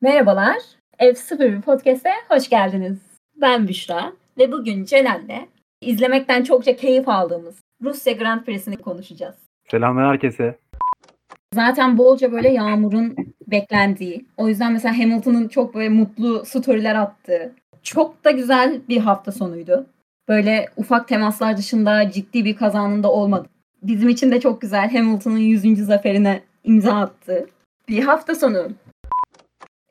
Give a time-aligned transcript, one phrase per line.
[0.00, 0.56] Merhabalar.
[1.00, 2.98] F01 Podcast'e hoş geldiniz.
[3.36, 5.48] Ben Büşra ve bugün Celal'le
[5.80, 9.34] izlemekten çokça keyif aldığımız Rusya Grand Prix'sini konuşacağız.
[9.70, 10.58] Selamlar herkese.
[11.54, 13.16] Zaten bolca böyle yağmurun
[13.46, 19.32] beklendiği, o yüzden mesela Hamilton'ın çok böyle mutlu storyler attığı, çok da güzel bir hafta
[19.32, 19.86] sonuydu.
[20.28, 23.48] Böyle ufak temaslar dışında ciddi bir kazanın da olmadı.
[23.82, 25.86] Bizim için de çok güzel Hamilton'ın 100.
[25.86, 27.46] zaferine imza attı.
[27.88, 28.68] Bir hafta sonu.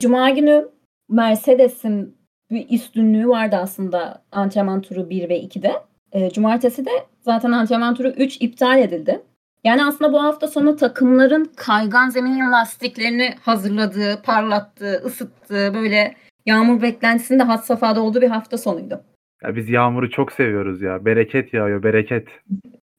[0.02, 0.68] Cuma günü
[1.10, 2.18] Mercedes'in
[2.52, 5.74] bir üstünlüğü vardı aslında antrenman turu 1 ve 2'de.
[6.12, 9.22] E, cumartesi de zaten antrenman turu 3 iptal edildi.
[9.64, 17.44] Yani aslında bu hafta sonu takımların kaygan zeminin lastiklerini hazırladığı, parlattığı, ısıttığı, böyle yağmur beklentisinde
[17.44, 19.04] had safhada olduğu bir hafta sonuydu.
[19.44, 21.06] Ya biz yağmuru çok seviyoruz ya.
[21.06, 22.28] Bereket yağıyor, bereket.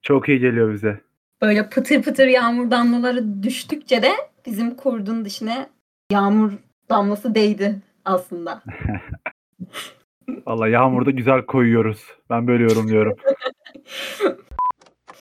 [0.02, 1.00] Çok iyi geliyor bize.
[1.42, 4.10] Böyle pıtır pıtır yağmur damlaları düştükçe de
[4.46, 5.66] bizim kurdun dışına
[6.12, 6.52] yağmur
[6.90, 8.62] damlası değdi aslında.
[10.46, 12.04] Valla yağmurda güzel koyuyoruz.
[12.30, 13.16] Ben böyle yorumluyorum.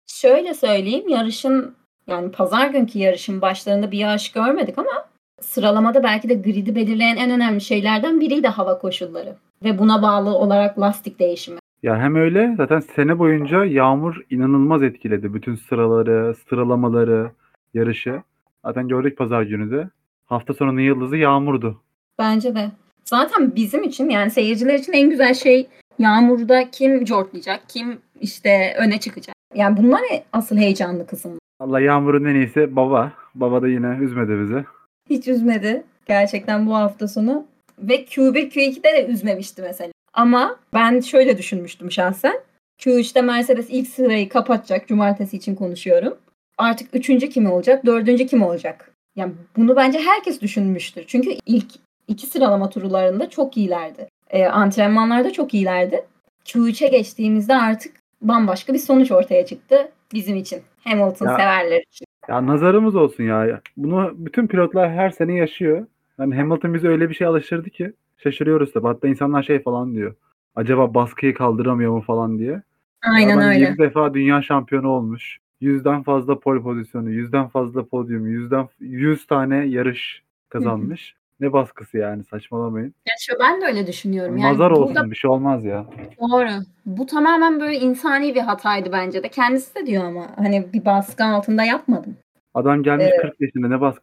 [0.07, 1.75] Şöyle söyleyeyim yarışın
[2.07, 5.05] yani pazar günkü yarışın başlarında bir yağış görmedik ama
[5.41, 9.35] sıralamada belki de gridi belirleyen en önemli şeylerden biriydi hava koşulları.
[9.63, 11.59] Ve buna bağlı olarak lastik değişimi.
[11.83, 15.33] Ya hem öyle zaten sene boyunca yağmur inanılmaz etkiledi.
[15.33, 17.31] Bütün sıraları, sıralamaları,
[17.73, 18.21] yarışı.
[18.65, 19.89] Zaten gördük pazar günü de.
[20.27, 21.81] Hafta sonunun yıldızı yağmurdu.
[22.19, 22.71] Bence de.
[23.05, 25.67] Zaten bizim için yani seyirciler için en güzel şey
[25.99, 29.35] yağmurda kim cortlayacak, kim işte öne çıkacak.
[29.55, 30.01] Yani bunlar
[30.33, 31.39] asıl heyecanlı kısım.
[31.59, 33.11] Allah yağmurun en iyisi baba.
[33.35, 34.65] Baba da yine üzmedi bizi.
[35.09, 37.45] Hiç üzmedi gerçekten bu hafta sonu.
[37.79, 39.91] Ve Q1, Q2'de de üzmemişti mesela.
[40.13, 42.39] Ama ben şöyle düşünmüştüm şahsen.
[42.79, 44.87] Q3'te Mercedes ilk sırayı kapatacak.
[44.87, 46.17] Cumartesi için konuşuyorum.
[46.57, 47.85] Artık üçüncü kim olacak?
[47.85, 48.91] Dördüncü kim olacak?
[49.17, 51.03] Yani bunu bence herkes düşünmüştür.
[51.07, 51.67] Çünkü ilk
[52.07, 54.07] iki sıralama turlarında çok iyilerdi.
[54.29, 56.05] E, antrenmanlarda çok iyilerdi.
[56.45, 60.61] Q3'e geçtiğimizde artık bambaşka bir sonuç ortaya çıktı bizim için.
[60.83, 62.05] Hamilton Ya- severler için.
[62.29, 63.61] Ya nazarımız olsun ya.
[63.77, 65.85] Bunu bütün pilotlar her sene yaşıyor.
[66.19, 68.83] Yani Hamilton bizi öyle bir şey alıştırdı ki şaşırıyoruz da.
[68.83, 70.15] Hatta insanlar şey falan diyor.
[70.55, 72.61] Acaba baskıyı kaldıramıyor mu falan diye.
[73.01, 73.59] Aynen öyle.
[73.59, 75.39] 7 defa dünya şampiyonu olmuş.
[75.61, 81.15] Yüzden fazla pole pozisyonu, yüzden fazla podyum, yüzden 100 tane yarış kazanmış.
[81.39, 82.93] ne baskısı yani saçmalamayın.
[83.07, 84.37] Ya şu ben de öyle düşünüyorum.
[84.37, 85.85] Yani Nazar olsun burada bir şey olmaz ya.
[86.19, 86.49] Doğru.
[86.85, 89.29] Bu tamamen böyle insani bir hataydı bence de.
[89.29, 92.17] Kendisi de diyor ama hani bir baskı altında yapmadım.
[92.53, 93.21] Adam gelmiş Evet.
[93.21, 94.01] 40 yaşında ne baskı.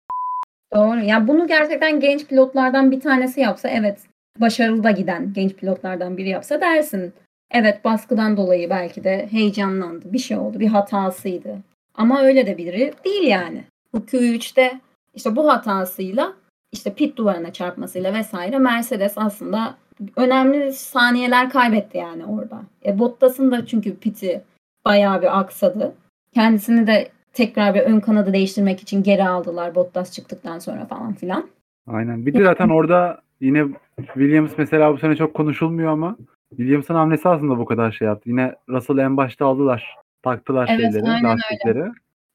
[0.74, 1.00] Doğru.
[1.00, 3.98] Yani bunu gerçekten genç pilotlardan bir tanesi yapsa evet
[4.40, 7.12] başarılı da giden genç pilotlardan biri yapsa dersin.
[7.54, 10.12] Evet baskıdan dolayı belki de heyecanlandı.
[10.12, 10.60] Bir şey oldu.
[10.60, 11.58] Bir hatasıydı.
[11.94, 13.64] Ama öyle de biri değil yani.
[13.92, 14.80] Bu Q3'te
[15.14, 16.32] işte bu hatasıyla
[16.72, 19.74] işte pit duvarına çarpmasıyla vesaire Mercedes aslında
[20.16, 22.62] önemli saniyeler kaybetti yani orada.
[22.86, 24.42] E, Bottas'ın da çünkü piti
[24.84, 25.94] bayağı bir aksadı.
[26.32, 31.48] Kendisini de tekrar bir ön kanadı değiştirmek için geri aldılar Bottas çıktıktan sonra falan filan.
[31.86, 32.26] Aynen.
[32.26, 33.64] Bir de zaten orada yine
[33.96, 36.16] Williams mesela bu sene çok konuşulmuyor ama
[36.56, 38.28] Williams'ın hamlesi aslında bu kadar şey yaptı.
[38.30, 39.96] Yine Russell'ı en başta aldılar.
[40.22, 41.36] Taktılar Evet, şeyleri, aynen öyle.
[41.36, 41.84] lastikleri.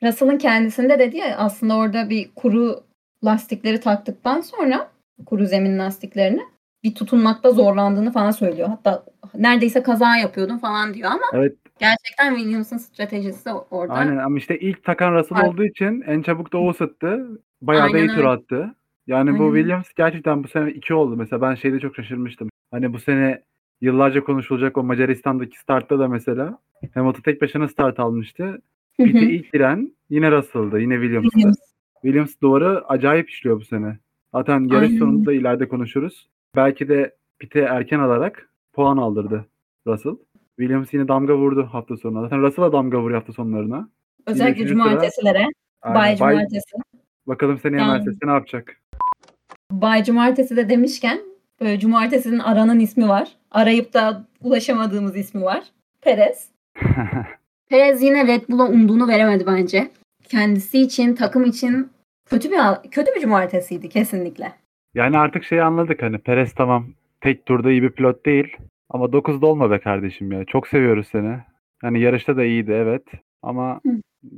[0.03, 2.83] Russell'ın kendisinde dedi ya aslında orada bir kuru
[3.25, 4.89] lastikleri taktıktan sonra
[5.25, 6.41] kuru zemin lastiklerini
[6.83, 8.67] bir tutunmakta zorlandığını falan söylüyor.
[8.67, 9.03] Hatta
[9.35, 11.55] neredeyse kaza yapıyordum falan diyor ama Evet.
[11.79, 13.93] gerçekten Williams'ın stratejisi orada.
[13.93, 15.49] Aynen ama işte ilk takan Russell Aynen.
[15.49, 17.41] olduğu için en çabuk da o ısıttı.
[17.61, 18.75] Bayağı da iyi Aynen tur attı.
[19.07, 19.59] Yani bu Aynen öyle.
[19.61, 21.15] Williams gerçekten bu sene iki oldu.
[21.17, 22.49] Mesela ben şeyde çok şaşırmıştım.
[22.71, 23.43] Hani bu sene
[23.81, 26.59] yıllarca konuşulacak o Macaristan'daki startta da mesela
[26.93, 28.61] Hamilton tek başına start almıştı.
[28.97, 30.79] Pit'e ilk giren yine Russell'dı.
[30.79, 31.29] Yine Williams'tı.
[31.29, 31.57] Williams.
[32.01, 33.97] Williams duvarı acayip işliyor bu sene.
[34.35, 34.99] Zaten yarış Aynen.
[34.99, 36.29] sonunda ileride konuşuruz.
[36.55, 39.45] Belki de pite erken alarak puan aldırdı
[39.87, 40.15] Russell.
[40.59, 42.21] Williams yine damga vurdu hafta sonuna.
[42.21, 43.89] Zaten Russell'a damga vuruyor hafta sonlarına.
[44.25, 45.45] Özellikle cumartesilere.
[45.85, 46.77] Bay- cumartesi.
[47.27, 47.91] bakalım seneye Yani.
[47.91, 48.81] Mercedes ne yapacak?
[49.71, 51.19] Bay cumartesi de demişken
[51.61, 53.27] böyle cumartesinin aranan ismi var.
[53.51, 55.63] Arayıp da ulaşamadığımız ismi var.
[56.01, 56.49] Perez.
[57.69, 59.91] Perez yine Red Bull'a umduğunu veremedi bence.
[60.23, 61.89] Kendisi için, takım için
[62.29, 64.51] kötü bir kötü bir cumartesiydi kesinlikle.
[64.93, 66.87] yani artık şeyi anladık hani Perez tamam
[67.21, 68.57] tek turda iyi bir pilot değil.
[68.89, 70.45] Ama 9'da olma be kardeşim ya.
[70.45, 71.37] Çok seviyoruz seni.
[71.83, 73.03] Yani yarışta da iyiydi evet.
[73.43, 73.91] Ama Hı.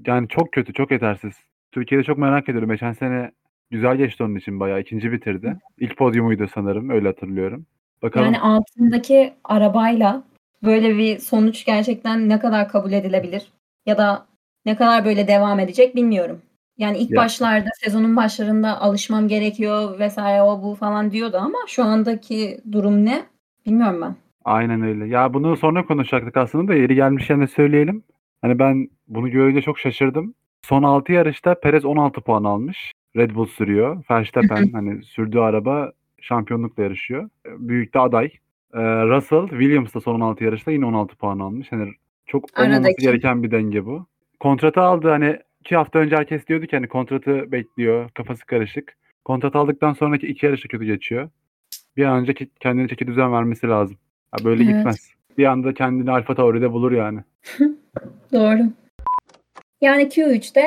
[0.07, 1.33] yani çok kötü, çok yetersiz.
[1.71, 2.69] Türkiye'de çok merak ediyorum.
[2.69, 3.31] Geçen sene
[3.71, 4.79] güzel geçti onun için bayağı.
[4.81, 5.57] ikinci bitirdi.
[5.79, 6.89] İlk podyumuydu sanırım.
[6.89, 7.65] Öyle hatırlıyorum.
[8.01, 8.25] Bakalım.
[8.25, 10.23] Yani altındaki arabayla
[10.63, 13.47] böyle bir sonuç gerçekten ne kadar kabul edilebilir
[13.85, 14.25] ya da
[14.65, 16.41] ne kadar böyle devam edecek bilmiyorum.
[16.77, 17.17] Yani ilk Ya.
[17.21, 23.23] başlarda sezonun başlarında alışmam gerekiyor vesaire o bu falan diyordu ama şu andaki durum ne?
[23.65, 24.15] Bilmiyorum ben.
[24.45, 25.07] Aynen öyle.
[25.07, 28.03] Ya bunu sonra konuşacaktık aslında da yeri gelmişken de söyleyelim.
[28.41, 30.33] Hani ben bunu görünce çok şaşırdım.
[30.61, 32.91] Son 6 yarışta Perez 16 puan almış.
[33.17, 34.03] Red Bull sürüyor.
[34.11, 35.91] Verstappen hani sürdüğü araba
[36.21, 37.29] şampiyonlukla yarışıyor.
[37.45, 38.25] Büyük de aday.
[38.73, 41.71] Ee, Russell Williams da son 16 yarışta yine 16 puan almış.
[41.71, 41.91] Hani
[42.25, 43.01] çok olmaması Aradaki.
[43.01, 44.05] gereken bir denge bu.
[44.39, 48.09] Kontratı aldı hani iki hafta önce herkes diyordu ki hani kontratı bekliyor.
[48.09, 48.97] Kafası karışık.
[49.25, 51.29] Kontrat aldıktan sonraki iki yarışta kötü geçiyor.
[51.97, 53.97] Bir an önce kendine çeki düzen vermesi lazım.
[54.39, 54.75] Ya böyle Evet.
[54.75, 55.11] gitmez.
[55.37, 57.19] Bir anda kendini Alfa Tauri'de bulur yani.
[58.33, 58.59] Doğru.
[59.81, 60.61] Yani Q3'te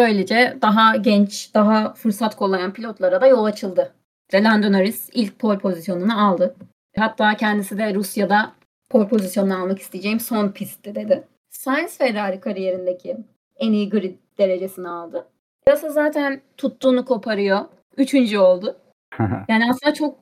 [0.00, 3.92] böylece daha genç, daha fırsat kollayan pilotlara da yol açıldı.
[4.34, 6.54] Lando Norris ilk pole pozisyonunu aldı.
[6.98, 8.52] Hatta kendisi de Rusya'da
[8.90, 11.24] pole pozisyonunu almak isteyeceğim son pistti dedi.
[11.50, 13.16] Sainz Ferrari kariyerindeki
[13.56, 15.26] en iyi grid derecesini aldı.
[15.68, 17.60] Russell zaten tuttuğunu koparıyor.
[17.96, 18.76] Üçüncü oldu.
[19.48, 20.18] Yani aslında çok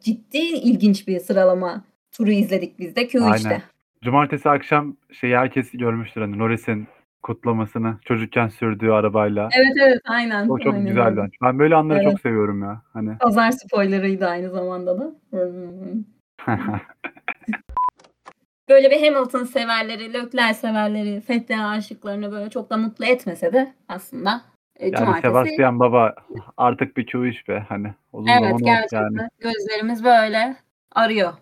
[0.00, 3.48] ciddi ilginç bir sıralama turu izledik biz de Q3'te.
[3.48, 3.62] Aynen.
[4.02, 6.88] Cumartesi akşam şeyi herkes görmüştür hani Norris'in
[7.22, 9.48] kutlamasını çocukken sürdüğü arabayla.
[9.56, 10.48] Evet evet aynen.
[10.48, 11.20] O çok aynen güzeldi.
[11.20, 11.30] öyle.
[11.42, 12.10] Ben böyle anları Evet.
[12.10, 12.82] çok seviyorum ya.
[12.92, 15.14] Hani Pazar spoilerıydı aynı zamanda da.
[18.68, 24.42] Böyle bir Hamilton severleri, Leclerc severleri, Vettel aşıklarını böyle çok da mutlu etmese de aslında
[24.76, 25.26] e, yani cumartesi.
[25.28, 26.14] Sebastian Baba
[26.56, 27.94] artık bir Q3 be hani.
[28.12, 29.28] Uzun Evet gerçekten yani.
[29.40, 30.56] gözlerimiz böyle
[30.94, 31.32] arıyor.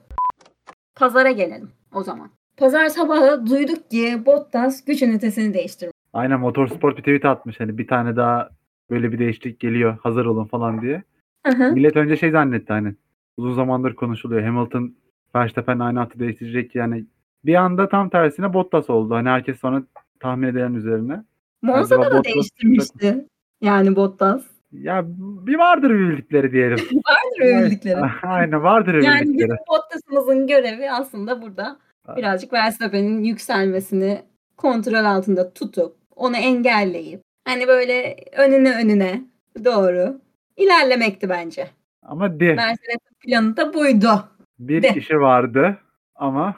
[0.94, 2.30] Pazara gelelim o zaman.
[2.56, 5.92] Pazar sabahı duyduk ki Bottas güç ünitesini değiştirmiş.
[6.12, 8.48] Aynen Motorsport bir tweet atmış hani bir tane daha
[8.90, 11.02] böyle bir değişiklik geliyor hazır olun falan diye.
[11.46, 11.72] Hı hı.
[11.72, 12.94] Millet önce şey zannetti hani
[13.36, 14.42] uzun zamandır konuşuluyor.
[14.42, 14.94] Hamilton
[15.34, 17.04] Verstappen aynı hattı değiştirecek yani.
[17.44, 19.14] Bir anda tam tersine Bottas oldu.
[19.14, 19.82] Hani herkes sonra
[20.20, 21.22] tahmin edilen üzerine.
[21.62, 23.26] Monza'da da Bottas- değiştirmişti.
[23.60, 24.42] Yani Bottas.
[24.72, 25.04] Ya
[25.46, 26.78] bir vardır bir bildikleri diyelim.
[26.94, 28.00] Vardır övüldükleri.
[28.22, 29.48] Aynen vardır Yani bildikleri.
[29.48, 31.78] bizim Bottas'ımızın görevi aslında burada
[32.16, 34.22] birazcık Verstappen'in yükselmesini
[34.56, 39.22] kontrol altında tutup onu engelleyip hani böyle önüne önüne
[39.64, 40.20] doğru
[40.56, 41.70] ilerlemekti bence.
[42.02, 44.28] Ama bir, Mercedes'in planı da buydu.
[44.58, 44.92] bir de.
[44.92, 45.78] kişi vardı
[46.14, 46.56] ama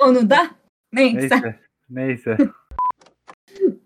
[0.00, 0.46] Onu da
[0.92, 1.18] neyse.
[1.18, 1.58] neyse.
[1.90, 2.36] Neyse.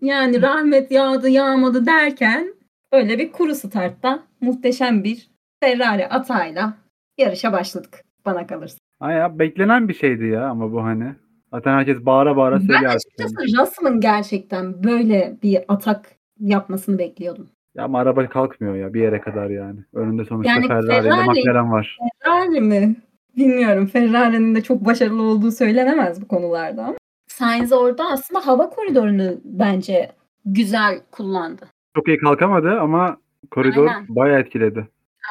[0.01, 2.53] Yani rahmet yağdı yağmadı derken
[2.91, 5.29] böyle bir kuru startta muhteşem bir
[5.63, 6.77] Ferrari atayla
[7.17, 8.77] yarışa başladık bana kalırsa.
[8.99, 11.15] Ay ya, beklenen bir şeydi ya ama bu hani.
[11.53, 12.91] Zaten herkes bağıra bağıra Ben söylüyor.
[12.91, 12.95] artık.
[13.19, 16.05] açıkçası Russell'ın gerçekten böyle bir atak
[16.39, 17.49] yapmasını bekliyordum.
[17.75, 19.79] Ya ama araba kalkmıyor ya bir yere kadar yani.
[19.93, 21.97] Önünde sonuçta Yani Ferrari Ferrari- McLaren var.
[22.23, 22.95] Ferrari mi?
[23.37, 23.85] Bilmiyorum.
[23.87, 26.95] Ferrari'nin de çok başarılı olduğu söylenemez bu konularda ama.
[27.27, 30.11] Sainz orada aslında hava koridorunu bence
[30.45, 31.61] güzel kullandı.
[31.95, 33.17] Çok iyi kalkamadı ama
[33.51, 34.05] koridor Aynen.
[34.09, 34.87] bayağı etkiledi.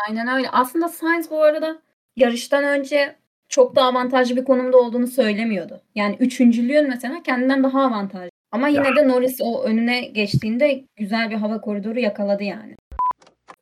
[0.08, 0.48] Aynen öyle.
[0.52, 1.78] Aslında Sainz bu arada
[2.16, 3.16] yarıştan önce
[3.48, 5.80] çok da avantajlı bir konumda olduğunu söylemiyordu.
[5.94, 8.30] Yani üçüncülüğün mesela kendinden daha avantajlı.
[8.52, 8.96] Ama yine Ya.
[8.96, 12.76] de Norris o önüne geçtiğinde güzel bir hava koridoru yakaladı yani.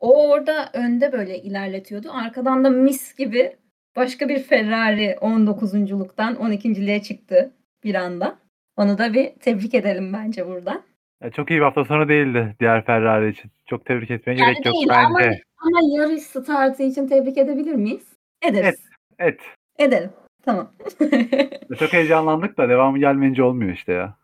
[0.00, 2.08] O orada önde böyle ilerletiyordu.
[2.12, 3.56] Arkadan da mis gibi
[3.96, 7.52] başka bir Ferrari 19'unculuktan 12.liğe çıktı
[7.84, 8.38] bir anda.
[8.76, 10.82] Onu da bir tebrik edelim bence buradan.
[11.24, 13.50] Ya çok iyi bir hafta sonu değildi diğer Ferrari için.
[13.66, 15.40] Çok tebrik etmeye Yani gerek yok değil bence.
[15.58, 18.06] Ama yarış startı için tebrik edebilir miyiz?
[18.42, 18.84] Ederiz.
[19.18, 19.40] Evet.
[19.78, 20.10] Edelim.
[20.44, 20.70] Tamam.
[21.78, 24.16] Çok heyecanlandık da devamı gelmeyince olmuyor işte ya.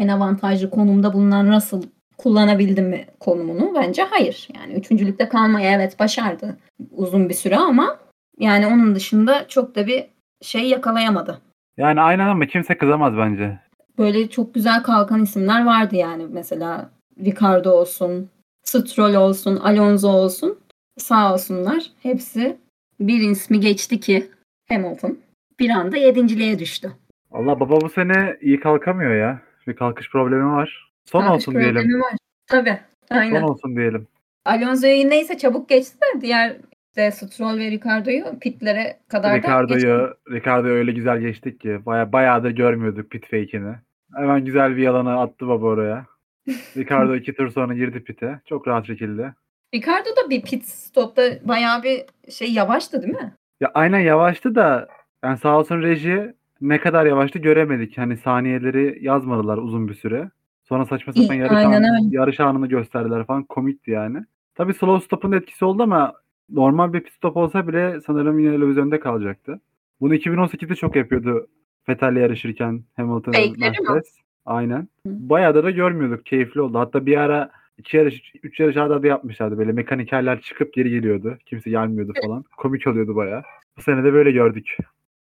[0.00, 1.82] en avantajlı konumda bulunan Russell
[2.18, 3.74] kullanabildi mi konumunu?
[3.74, 4.48] Bence hayır.
[4.54, 6.56] Yani üçüncülükte kalmayı evet başardı
[6.90, 7.98] uzun bir süre ama
[8.38, 10.04] yani onun dışında çok da bir
[10.42, 11.40] şey yakalayamadı.
[11.76, 13.58] Yani aynen ama kimse kızamaz bence.
[13.98, 16.90] Böyle çok güzel kalkan isimler vardı yani mesela
[17.24, 18.30] Ricardo olsun,
[18.64, 20.58] Stroll olsun, Alonso olsun
[20.98, 21.84] sağ olsunlar.
[22.02, 22.56] Hepsi
[23.00, 24.30] bir ismi geçti ki
[24.68, 25.18] Hamilton
[25.60, 26.92] bir anda yedinciliğe düştü.
[27.32, 29.42] Allah baba bu sene iyi kalkamıyor ya.
[29.66, 30.92] Bir kalkış problemi var.
[31.04, 32.00] Son Kalkış olsun diyelim.
[32.00, 32.12] Var.
[32.46, 32.78] Tabii.
[33.10, 33.40] Aynen.
[33.40, 34.06] Son olsun diyelim.
[34.44, 36.56] Alonso'yu neyse çabuk geçti de diğer
[36.88, 39.48] işte Stroll ve Ricardo'yu pitlere kadar da geçti.
[39.48, 41.78] Ricardo'yu Ricardo'yu öyle güzel geçtik ki.
[41.86, 43.74] Baya bayağıdır görmüyorduk pit fake'ini.
[44.14, 46.06] Hemen güzel bir yalanı attı baba oraya.
[46.76, 48.40] Ricardo iki tur sonra girdi pite.
[48.48, 49.34] Çok rahat şekilde.
[49.74, 53.34] Ricardo da bir pit stopta bayağı bir şey yavaştı değil mi?
[53.60, 54.88] Ya aynen yavaştı da
[55.24, 57.98] yani sağ olsun reji ne kadar yavaştı göremedik.
[57.98, 60.30] Hani saniyeleri yazmadılar uzun bir süre.
[60.64, 62.16] Sonra saçma sapan yarış, aynen anı- öyle.
[62.16, 63.44] yarış anını gösterdiler falan.
[63.44, 64.18] Komikti yani.
[64.54, 66.12] Tabii slow stop'un etkisi oldu ama
[66.50, 69.60] normal bir pit stop olsa bile sanırım yine Levizyon'da kalacaktı.
[70.00, 71.46] Bunu 2018'de çok yapıyordu
[71.88, 73.56] Vettel'le yarışırken Hamilton Fake'leri mi?
[73.60, 74.14] Mercedes.
[74.46, 74.88] Aynen.
[75.06, 76.26] Bayağı da, da görmüyorduk.
[76.26, 76.78] Keyifli oldu.
[76.78, 79.58] Hatta bir ara İki yarış, üç yarış arda arda yapmışlardı.
[79.58, 81.38] Böyle mekanikerler çıkıp geri geliyordu.
[81.46, 82.44] Kimse gelmiyordu falan.
[82.56, 83.42] Komik oluyordu baya.
[83.76, 84.76] Bu sene de böyle gördük.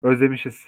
[0.02, 0.64] Özlemişiz.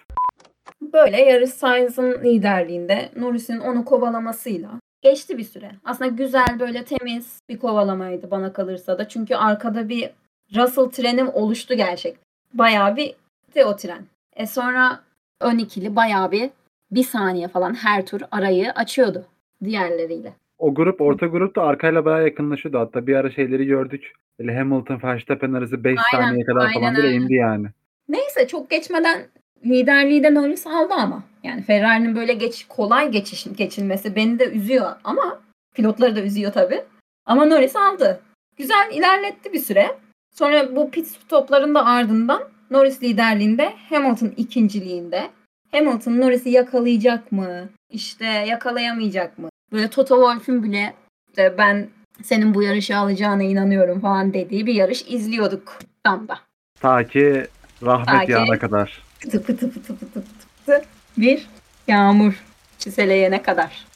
[0.93, 4.71] Böyle yarış Sainz'ın liderliğinde Norris'in onu kovalamasıyla
[5.03, 5.71] geçti bir süre.
[5.85, 9.09] Aslında güzel böyle temiz bir kovalamaydı bana kalırsa da.
[9.09, 10.11] Çünkü arkada bir
[10.57, 12.17] Russell treni oluştu gerçek.
[12.55, 13.15] Bayağı bir
[13.55, 14.05] de o tren.
[14.37, 15.01] E sonra
[15.41, 16.51] ön ikili bayağı bir
[16.91, 19.25] bir saniye falan her tur arayı açıyordu
[19.65, 20.33] diğerleriyle.
[20.61, 22.79] O grup orta grup da arkayla bayağı yakınlaşıyordu.
[22.79, 24.13] Hatta bir ara şeyleri gördük.
[24.39, 27.17] Böyle Hamilton Verstappen arası 5 Aynen, saniye kadar aynen falan bile öyle.
[27.17, 27.67] indi yani.
[28.09, 29.27] Neyse çok geçmeden
[29.65, 31.23] liderliği de Norris aldı ama.
[31.43, 35.41] Yani Ferrari'nin böyle geç kolay geçiş, geçilmesi beni de üzüyor ama
[35.75, 36.83] pilotları da üzüyor tabii.
[37.27, 38.21] Ama Norris aldı.
[38.57, 39.87] Güzel ilerletti bir süre.
[40.35, 45.31] Sonra bu pit stopların da ardından Norris liderliğinde, Hamilton ikinciliğinde.
[45.73, 47.69] Hamilton Norris'i yakalayacak mı?
[47.91, 49.50] İşte yakalayamayacak mı?
[49.73, 50.95] Böyle Toto Wolff'ün bile
[51.29, 51.89] işte ben
[52.23, 56.39] senin bu yarışı alacağına inanıyorum falan dediği bir yarış izliyorduk tam da.
[56.81, 57.47] Ta ki
[57.83, 59.03] rahmet Ta yağına kadar.
[59.23, 60.83] Pıtı pıtı pıtı pıtı pıtı
[61.19, 61.47] bir
[61.89, 62.45] yağmur
[62.79, 63.87] çiseleyene kadar.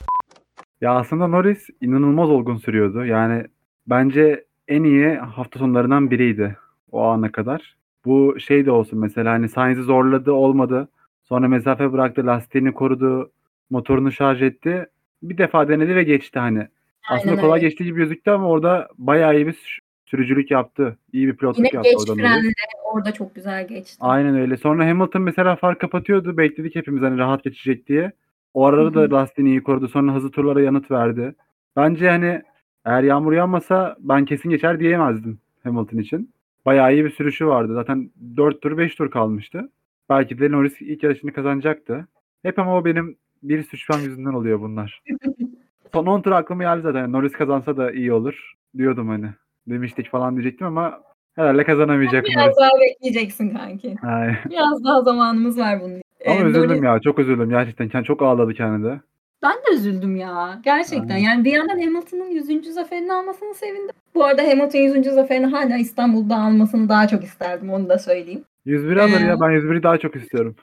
[0.81, 3.05] Ya aslında Norris inanılmaz olgun sürüyordu.
[3.05, 3.45] Yani
[3.87, 6.57] bence en iyi hafta sonlarından biriydi
[6.93, 7.77] o ana kadar.
[8.05, 10.89] Bu şey de olsun mesela hani Sainz'i zorladı olmadı.
[11.23, 13.33] Sonra mesafe bıraktı, lastiğini korudu,
[13.71, 14.87] motorunu şarj etti.
[15.31, 16.69] Bir defa denedi ve geçti hani.
[17.11, 17.69] Aslında Aynen kolay öyle.
[17.69, 20.99] geçtiği gibi gözüktü ama orada bayağı iyi bir sü- sürücülük yaptı.
[21.13, 22.33] İyi bir pilotluk Yine yaptı geç orada Norris.
[22.35, 22.53] frenle
[22.93, 23.97] orada çok güzel geçti.
[24.01, 24.57] Aynen öyle.
[24.57, 26.37] Sonra Hamilton mesela fark kapatıyordu.
[26.37, 28.13] Bekledik hepimiz hani rahat geçecek diye.
[28.55, 29.89] O arada da lastiğini iyi korudu.
[29.89, 31.35] Sonra hızlı turlara yanıt verdi.
[31.77, 32.43] Bence hani
[32.85, 36.31] eğer yağmur yağmasa ben kesin geçer diyemezdim Hamilton için.
[36.67, 37.75] Bayağı iyi bir sürüşü vardı.
[37.75, 39.71] Zaten 4 tur 5 tur kalmıştı.
[40.11, 42.07] Belki de Norris ilk yarışını kazanacaktı.
[42.43, 43.17] Hep ama o benim
[43.49, 45.03] bir suçmam yüzünden oluyor bunlar.
[45.93, 47.13] Son 10 tur aklıma geldi zaten.
[47.13, 49.27] Norris kazansa da iyi olur diyordum hani.
[49.67, 51.01] Demiştik falan diyecektim ama
[51.37, 52.37] herhalde kazanamayacak Norris.
[52.37, 53.97] Biraz daha bekleyeceksin kanki.
[54.03, 54.37] Ay.
[54.51, 56.01] Biraz daha zamanımız var bunun.
[56.27, 57.01] Ama Ee, üzüldüm Norris- ya.
[57.01, 58.03] Çok üzüldüm gerçekten.
[58.03, 59.01] Çok ağladı kendi de.
[59.43, 60.61] Ben de üzüldüm ya.
[60.65, 61.09] Gerçekten.
[61.09, 61.19] Aynen.
[61.19, 62.71] Yani bir yandan Hamilton'ın 100.
[62.73, 63.95] zaferini almasını sevindim.
[64.15, 65.11] Bu arada Hamilton 100.
[65.11, 67.71] zaferini hala İstanbul'da almasını daha çok isterdim.
[67.71, 68.45] Onu da söyleyeyim.
[68.65, 69.37] 101 alır Ee, ya.
[69.41, 70.57] Ben 101'i daha çok istiyorum.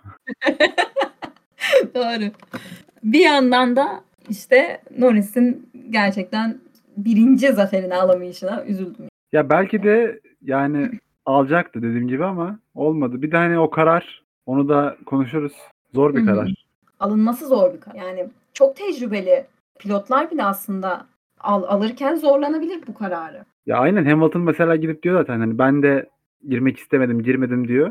[1.96, 2.32] Doğru.
[3.04, 6.58] Bir yandan da işte Norris'in gerçekten
[6.98, 9.06] birinci zaferini alamayışına üzüldüm.
[9.32, 10.92] Ya belki de yani
[11.26, 13.22] alacaktı dediğim gibi ama olmadı.
[13.22, 15.54] Bir de hani o karar onu da konuşuruz.
[15.94, 16.36] Zor bir Hı hı.
[16.36, 16.54] karar.
[17.00, 17.96] Alınması zor bir karar.
[17.96, 19.46] Yani çok tecrübeli
[19.80, 21.06] pilotlar bile aslında
[21.40, 23.46] al, alırken zorlanabilir bu kararı.
[23.66, 26.10] Ya aynen Hamilton mesela gidip diyor zaten hani ben de
[26.50, 27.88] girmek istemedim, girmedim diyor.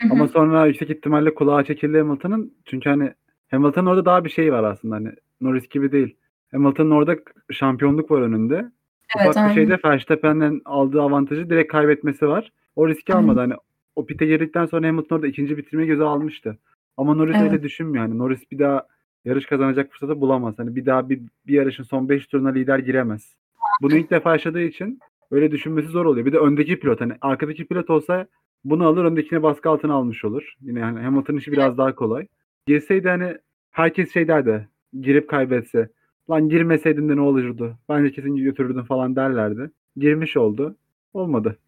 [0.00, 0.12] Hı hı.
[0.12, 2.54] Ama sonra yüksek ihtimalle kulağa çekildi Hamilton'ın.
[2.64, 3.12] Çünkü hani
[3.50, 6.16] Hamilton'ın orada daha bir şey var aslında hani Norris gibi değil.
[6.52, 7.16] Hamilton'ın orada
[7.50, 8.70] şampiyonluk var önünde.
[9.18, 12.52] Evet, Ufak bir şeyde Verstappen'den aldığı avantajı direkt kaybetmesi var.
[12.76, 13.22] O riski Aynen.
[13.22, 13.40] almadı.
[13.40, 13.54] Hani
[13.96, 16.58] o pite girdikten sonra Hamilton orada ikinci bitirmeyi göze almıştı.
[16.96, 17.52] Ama Norris Evet.
[17.52, 18.04] öyle düşünmüyor.
[18.04, 18.86] Hani Norris bir daha
[19.24, 20.54] yarış kazanacak fırsatı bulamaz.
[20.58, 23.34] Hani bir daha bir, bir yarışın son 5 turuna lider giremez.
[23.82, 24.98] Bunu ilk defa yaşadığı için
[25.30, 26.26] öyle düşünmesi zor oluyor.
[26.26, 28.26] Bir de öndeki pilot hani arkadaki pilot olsa
[28.64, 30.54] bunu alır öndekine baskı altına almış olur.
[30.60, 32.26] Yine hani Hamilton'ın işi biraz daha kolay.
[32.66, 33.36] Girseydi hani
[33.70, 34.68] herkes şey derdi.
[35.00, 35.88] Girip kaybetse.
[36.30, 37.76] Lan girmeseydin de ne olurdu?
[37.88, 39.70] Bence kesin götürürdün falan derlerdi.
[39.96, 40.76] Girmiş oldu.
[41.14, 41.58] Olmadı.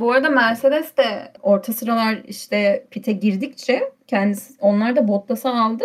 [0.00, 5.84] Bu arada Mercedes de orta sıralar işte pite girdikçe kendisi onlar da Bottas'ı aldı.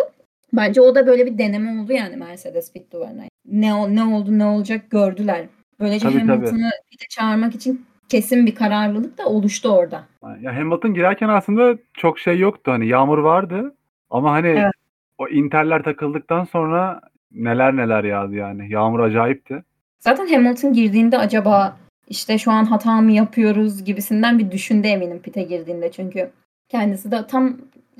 [0.52, 3.22] Bence o da böyle bir deneme oldu yani Mercedes pit duvarına.
[3.46, 5.46] Ne ne oldu ne olacak gördüler.
[5.80, 6.18] Böylece tabii.
[6.18, 10.04] Hamilton'ı pite çağırmak için kesin bir kararlılık da oluştu orada.
[10.40, 12.72] Ya Hamilton girerken aslında çok şey yoktu.
[12.72, 13.74] Hani yağmur vardı.
[14.10, 14.72] Ama hani Evet.
[15.18, 17.00] o interler takıldıktan sonra
[17.32, 18.72] neler neler yağdı yani.
[18.72, 19.64] Yağmur acayipti.
[19.98, 21.76] Zaten Hamilton girdiğinde acaba
[22.08, 25.92] işte şu an hata mı yapıyoruz gibisinden bir düşündü eminim pite girdiğinde.
[25.92, 26.30] Çünkü
[26.68, 27.56] kendisi de tam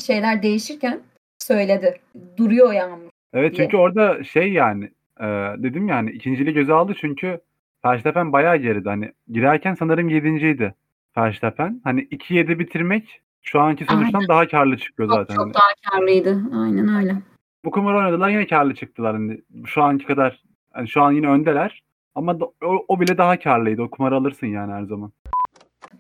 [0.07, 1.00] şeyler değişirken
[1.38, 2.00] söyledi.
[2.37, 3.09] Duruyor yağmur.
[3.33, 3.67] Evet diye.
[3.67, 4.85] çünkü orada şey yani
[5.21, 5.27] e,
[5.59, 7.41] dedim yani ikinciliği göze aldı çünkü
[7.85, 8.88] Verstappen bayağı geride.
[8.88, 10.75] Hani girerken sanırım yedinciydi
[11.19, 11.81] Verstappen.
[11.85, 15.35] Hani 2-7 bitirmek şu anki sonuçtan daha karlı çıkıyor zaten.
[15.35, 16.42] çok Hani daha karlıydı.
[16.54, 17.16] Aynen öyle.
[17.64, 19.12] bu kumar oynadılar yine karlı çıktılar.
[19.16, 20.42] Hani şu anki kadar
[20.73, 21.83] hani şu an yine öndeler.
[22.14, 23.83] Ama da- o, o bile daha karlıydı.
[23.83, 25.12] O kumarı alırsın yani her zaman.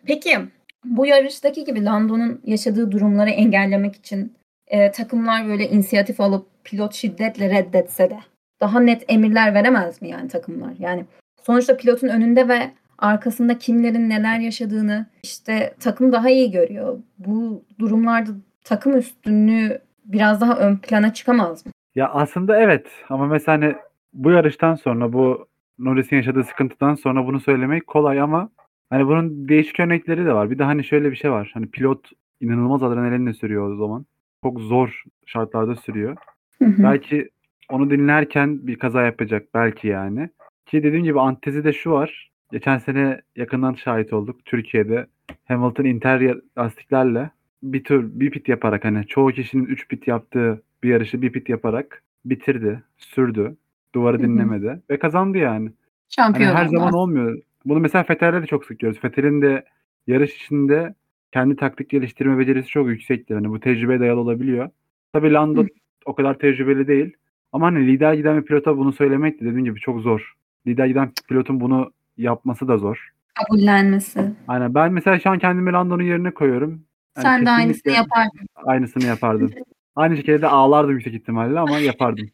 [0.06, 0.38] Peki
[0.84, 4.32] bu yarıştaki gibi Lando'nun yaşadığı durumları engellemek için
[4.66, 8.18] e, takımlar böyle inisiyatif alıp pilot şiddetle reddetse de
[8.60, 10.72] daha net emirler veremez mi yani takımlar?
[10.78, 11.04] Yani
[11.42, 16.98] sonuçta pilotun önünde ve arkasında kimlerin neler yaşadığını işte takım daha iyi görüyor.
[17.18, 18.30] Bu durumlarda
[18.64, 21.72] takım üstünlüğü biraz daha ön plana çıkamaz mı?
[21.94, 23.74] Ya aslında evet ama mesela hani
[24.12, 28.50] bu yarıştan sonra bu Norris'in yaşadığı sıkıntıdan sonra bunu söylemek kolay ama
[28.90, 30.50] hani bunun değişik örnekleri de var.
[30.50, 31.50] Bir de hani şöyle bir şey var.
[31.54, 34.06] Hani pilot inanılmaz adrenalinle sürüyor o zaman.
[34.42, 36.16] Çok zor şartlarda sürüyor.
[36.58, 36.82] Hı hı.
[36.82, 37.28] Belki
[37.70, 40.30] onu dinlerken bir kaza yapacak belki yani.
[40.66, 42.30] Ki dediğim gibi antezi de şu var.
[42.52, 45.06] Geçen sene yakından şahit olduk Türkiye'de.
[45.44, 47.30] Hamilton inter lastiklerle
[47.62, 51.48] bir tur bir pit yaparak hani çoğu kişinin 3 pit yaptığı bir yarışı bir pit
[51.48, 53.56] yaparak bitirdi, sürdü.
[53.94, 55.52] Duvarı dinlemedi ve kazandı yani.
[55.54, 55.72] Hani
[56.08, 57.38] Şampiyon her oldu zaman olmuyor.
[57.64, 59.04] Bunu mesela Vettel'de de çok sık görüyoruz.
[59.04, 59.64] Vettel'in de
[60.06, 60.94] yarış içinde
[61.32, 63.34] kendi taktik geliştirme becerisi çok yüksektir.
[63.34, 64.70] Hani bu tecrübeye dayalı olabiliyor.
[65.12, 65.68] Tabii Lando Hı.
[66.04, 67.16] o kadar tecrübeli değil.
[67.52, 70.34] Ama hani lider giden bir pilota bunu söylemek de dediğim gibi çok zor.
[70.66, 73.12] Lider giden pilotun bunu yapması da zor.
[73.34, 74.32] Kabullenmesi.
[74.48, 76.70] Aynen ben mesela şu an kendimi Lando'nun yerine koyuyorum.
[77.16, 78.46] Yani Sen de aynısını yapardın.
[78.56, 79.50] aynısını yapardım.
[79.96, 82.28] Aynı şekilde de ağlardım yüksek ihtimalle ama yapardım.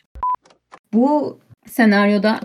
[0.93, 2.41] Bu senaryoda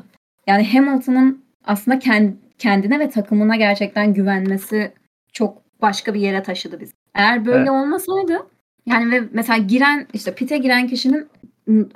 [0.48, 4.91] yani Hamilton'ın aslında kend- kendine ve takımına gerçekten güvenmesi
[5.34, 6.93] çok başka bir yere taşıdı bizi.
[7.15, 7.69] Eğer böyle Evet.
[7.69, 8.48] olmasaydı
[8.86, 11.27] yani ve mesela giren işte pite giren kişinin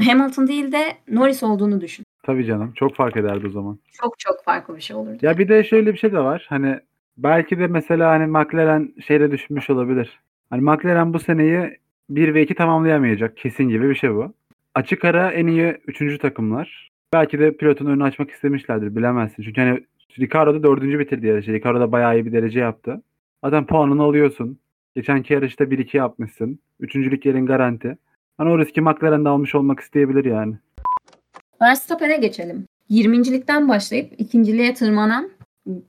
[0.06, 2.06] Hamilton değil de Norris olduğunu düşün.
[2.24, 2.72] Tabii canım.
[2.76, 3.80] Çok fark ederdi o zaman.
[4.02, 5.18] Çok çok farklı bir şey olurdu.
[5.22, 6.46] Ya bir de şöyle bir şey de var.
[6.50, 6.80] Hani
[7.18, 10.20] belki de mesela hani McLaren şeyle düşünmüş olabilir.
[10.50, 11.78] Hani McLaren bu seneyi
[12.10, 14.34] 1 ve 2 tamamlayamayacak kesin gibi bir şey bu.
[14.76, 16.18] Açık ara en iyi 3.
[16.18, 16.92] takımlar.
[17.14, 19.44] Belki de pilotun önünü açmak istemişlerdir bilemezsin.
[19.44, 19.84] Çünkü hani
[20.20, 21.00] Ricardo da 4.
[21.00, 21.54] bitirdi yarışı.
[21.54, 23.02] Ricardo da bayağı iyi bir derece yaptı.
[23.44, 24.60] Zaten puanını alıyorsun.
[24.96, 26.60] Geçenki yarışta 1-2 yapmışsın.
[26.80, 27.98] Üçüncülük yerin garanti.
[28.38, 30.56] Hani o riski McLaren'de almış olmak isteyebilir yani.
[31.62, 32.66] Verstappen'e geçelim.
[32.90, 35.30] 20.likten başlayıp ikinciliğe tırmanan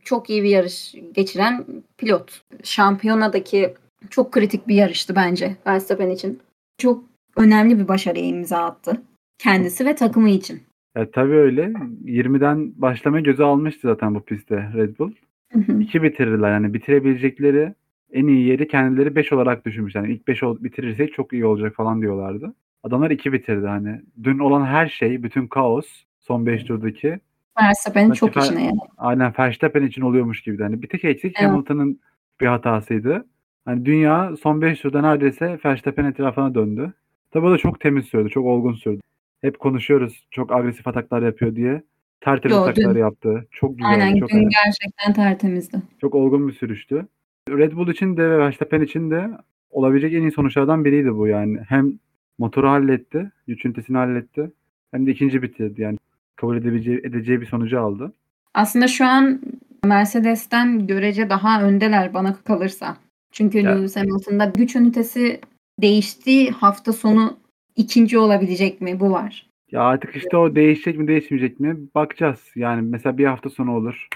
[0.05, 1.65] çok iyi bir yarış geçiren
[1.99, 2.43] pilot.
[2.63, 3.75] Şampiyonadaki
[4.11, 6.41] çok kritik bir yarıştı bence Verstappen için.
[6.79, 7.05] Çok
[7.37, 9.03] önemli bir başarıya imza attı.
[9.39, 10.63] Kendisi ve takımı için.
[10.97, 11.73] Ya tabii öyle.
[12.05, 15.13] 20'den başlamayı göze almıştı zaten bu pistte Red Bull.
[15.81, 16.53] 2 bitirdiler.
[16.53, 17.75] Yani bitirebilecekleri
[18.13, 20.03] en iyi yeri kendileri 5 olarak düşünmüşler.
[20.03, 22.55] Yani ilk 5 bitirirsek çok iyi olacak falan diyorlardı.
[22.85, 24.01] Adamlar 2 bitirdi hani.
[24.23, 25.87] Dün olan her şey, bütün kaos
[26.21, 27.19] son 5 turdaki
[27.63, 28.79] Verstappen'in çok Rakip- işine yaradı.
[28.99, 30.63] aynen Verstappen için oluyormuş gibiydi.
[30.63, 31.51] Hani bir tek eksik Evet.
[31.51, 32.01] Hamilton'ın
[32.41, 33.27] bir hatasıydı.
[33.65, 36.93] Hani dünya son 5 turda neredeyse Verstappen etrafına döndü.
[37.31, 39.01] Tabii o da çok temiz sürdü, çok olgun sürdü.
[39.41, 41.83] Hep konuşuyoruz çok agresif ataklar yapıyor diye.
[42.21, 43.47] Tertemiz Yo, ataklar dün- yaptı.
[43.51, 45.77] Çok güzel, Aynen çok gün gerçekten tertemizdi.
[46.01, 47.07] Çok olgun bir sürüştü.
[47.51, 49.31] Red Bull için de ve Verstappen için de
[49.71, 51.59] olabilecek en iyi sonuçlardan biriydi bu yani.
[51.69, 51.93] Hem
[52.39, 54.51] motoru halletti, güç ünitesini halletti.
[54.91, 55.99] Hem de ikinci bitirdi yani.
[56.37, 58.13] Kabul edebileceği, edeceği bir sonucu aldı.
[58.55, 59.41] Aslında şu an
[59.85, 62.97] Mercedes'ten görece daha öndeler bana kalırsa.
[63.33, 65.41] Çünkü Ya- Lewis Hamilton'da güç ünitesi
[65.83, 67.37] değiştiği hafta sonu
[67.77, 69.01] ikinci olabilecek mi?
[69.01, 69.47] Bu var.
[69.71, 72.41] Ya artık işte o değişecek mi değişmeyecek mi bakacağız.
[72.57, 74.09] Yani mesela bir hafta sonu olur.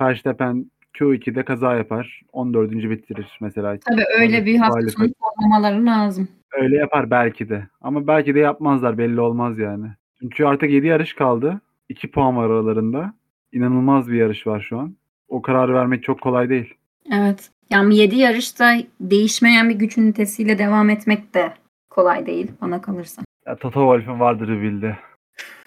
[0.00, 2.22] Verstappen Q2'de kaza yapar.
[2.32, 2.90] 14.
[2.90, 3.78] bitirir mesela.
[3.78, 6.28] Tabii öyle bir hafta sonu forlamaları lazım.
[6.52, 7.68] Öyle yapar belki de.
[7.80, 9.86] Ama belki de yapmazlar belli olmaz yani.
[10.20, 11.60] Çünkü artık 7 yarış kaldı.
[11.88, 13.14] 2 puan var aralarında.
[13.52, 14.96] İnanılmaz bir yarış var şu an.
[15.28, 16.74] O kararı vermek çok kolay değil.
[17.12, 17.50] Evet.
[17.70, 21.54] Yani 7 yarışta değişmeyen bir güç ünitesiyle devam etmek de
[21.90, 23.22] kolay değil bana kalırsa.
[23.46, 24.98] Ya Toto Wolff'un vardır bildi.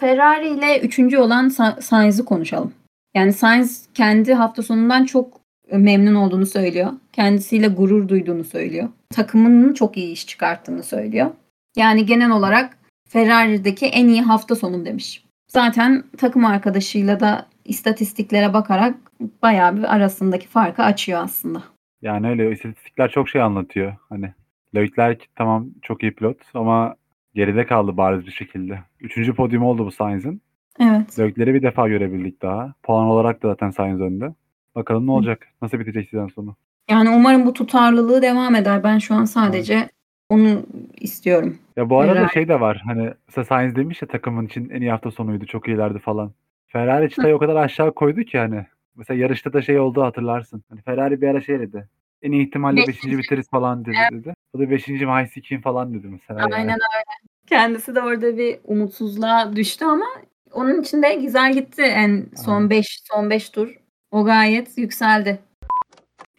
[0.00, 2.72] Ferrari ile üçüncü olan Sa- Sainz'i konuşalım.
[3.14, 5.40] Yani Sainz kendi hafta sonundan çok
[5.72, 6.92] memnun olduğunu söylüyor.
[7.12, 8.88] Kendisiyle gurur duyduğunu söylüyor.
[9.10, 11.30] Takımının çok iyi iş çıkarttığını söylüyor.
[11.76, 15.24] Yani genel olarak Ferrari'deki en iyi hafta sonum demiş.
[15.48, 18.94] Zaten takım arkadaşıyla da istatistiklere bakarak
[19.42, 21.62] bayağı bir arasındaki farkı açıyor aslında.
[22.02, 23.96] Yani öyle istatistikler çok şey anlatıyor.
[24.08, 24.32] Hani
[24.74, 26.96] Leclerc tamam çok iyi pilot ama
[27.34, 28.78] geride kaldı bariz bir şekilde.
[29.00, 30.42] Üçüncü podyum oldu bu Sainz'in.
[30.80, 31.18] Evet.
[31.18, 32.74] Leclerc'i bir defa görebildik daha.
[32.82, 34.34] Puan olarak da zaten Sainz önde.
[34.76, 35.46] Bakalım ne olacak?
[35.62, 36.56] Nasıl bitecek sezon sonu?
[36.90, 38.84] Yani umarım bu tutarlılığı devam eder.
[38.84, 39.88] Ben şu an sadece
[40.28, 40.62] onu
[41.00, 41.58] istiyorum.
[41.76, 42.32] Ya bu arada Ferrari.
[42.32, 42.82] şey de var.
[42.86, 43.10] Hani
[43.48, 45.46] Sainz demiş ya takımın için en iyi hafta sonuydu.
[45.46, 46.32] Çok iyilerdi falan.
[46.66, 48.66] Ferrari çıtayı o kadar aşağı koydu ki hani.
[48.96, 50.64] Mesela yarışta da şey oldu hatırlarsın.
[50.68, 51.88] Hani Ferrari bir ara şey dedi.
[52.22, 53.18] En iyi ihtimalle Beşinci.
[53.18, 53.24] 5.
[53.24, 53.96] biteriz falan dedi.
[54.12, 54.34] dedi.
[54.52, 54.88] O da 5.
[54.88, 56.40] mi High Sikiyim falan dedi mesela.
[56.40, 56.54] yani.
[56.54, 57.04] Aynen öyle.
[57.46, 60.06] Kendisi de orada bir umutsuzluğa düştü ama
[60.52, 61.82] onun için de güzel gitti.
[61.82, 62.70] En son Aynen.
[62.70, 63.74] 5 son 5 tur.
[64.16, 65.38] O gayet yükseldi.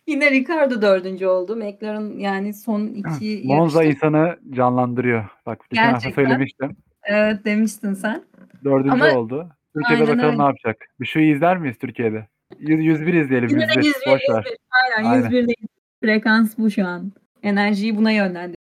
[0.07, 1.55] Yine Ricardo dördüncü oldu.
[1.55, 5.25] McLaren yani son iki Monza yarışta- insanı canlandırıyor.
[5.45, 6.23] Bak geçen hafta Gerçekten.
[6.23, 6.77] söylemiştim.
[7.03, 8.23] Evet demiştin sen.
[8.63, 9.49] Dördüncü Ama- oldu.
[9.75, 10.37] Türkiye'de Aynen bakalım öyle.
[10.43, 10.85] ne yapacak.
[10.99, 12.27] Bir şu izler miyiz Türkiye'de?
[12.59, 13.49] 100, 101 izleyelim.
[13.49, 13.85] Yine de 101.
[13.85, 14.43] 101, Boş ver.
[14.45, 14.57] 101.
[14.97, 15.23] Aynen, Aynen.
[15.23, 15.67] 101 değil.
[16.03, 17.11] Frekans bu şu an.
[17.43, 18.57] Enerjiyi buna yönlendir.